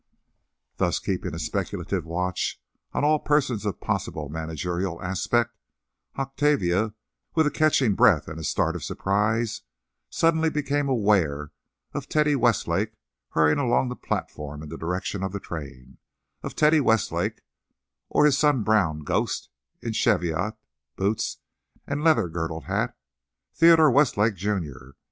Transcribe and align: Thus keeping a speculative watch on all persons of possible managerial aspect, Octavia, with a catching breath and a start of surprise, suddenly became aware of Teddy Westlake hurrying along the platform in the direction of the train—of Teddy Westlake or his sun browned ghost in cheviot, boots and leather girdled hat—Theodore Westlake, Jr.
Thus 0.77 0.97
keeping 0.97 1.35
a 1.35 1.37
speculative 1.37 2.05
watch 2.07 2.59
on 2.91 3.03
all 3.05 3.19
persons 3.19 3.67
of 3.67 3.79
possible 3.79 4.29
managerial 4.29 4.99
aspect, 4.99 5.55
Octavia, 6.17 6.95
with 7.35 7.45
a 7.45 7.51
catching 7.51 7.93
breath 7.93 8.27
and 8.27 8.39
a 8.39 8.43
start 8.43 8.75
of 8.75 8.83
surprise, 8.83 9.61
suddenly 10.09 10.49
became 10.49 10.89
aware 10.89 11.51
of 11.93 12.09
Teddy 12.09 12.35
Westlake 12.35 12.93
hurrying 13.33 13.59
along 13.59 13.89
the 13.89 13.95
platform 13.95 14.63
in 14.63 14.69
the 14.69 14.75
direction 14.77 15.21
of 15.21 15.33
the 15.33 15.39
train—of 15.39 16.55
Teddy 16.55 16.79
Westlake 16.81 17.41
or 18.09 18.25
his 18.25 18.39
sun 18.39 18.63
browned 18.63 19.05
ghost 19.05 19.49
in 19.83 19.93
cheviot, 19.93 20.55
boots 20.95 21.37
and 21.85 22.03
leather 22.03 22.27
girdled 22.27 22.63
hat—Theodore 22.63 23.91
Westlake, 23.91 24.33
Jr. 24.33 24.93